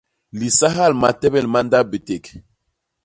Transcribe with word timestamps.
Lisahal 0.39 0.91
matebel 1.01 1.45
ma 1.49 1.59
ndap 1.65 1.87
biték. 1.91 2.25